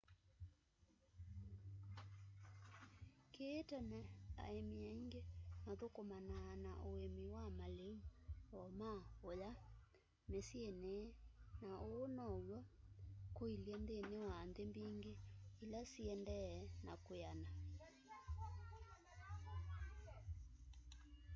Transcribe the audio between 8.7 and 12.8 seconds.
ma'ũya mĩsyĩnĩ na ũu no w'o